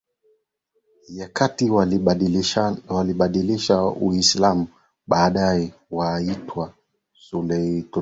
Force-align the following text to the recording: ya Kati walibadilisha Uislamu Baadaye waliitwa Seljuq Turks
ya 1.09 1.27
Kati 1.27 1.69
walibadilisha 2.89 3.83
Uislamu 4.01 4.67
Baadaye 5.07 5.73
waliitwa 5.91 6.73
Seljuq 7.29 7.91
Turks 7.91 7.99